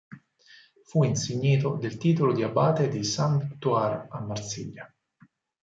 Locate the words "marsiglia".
4.21-4.91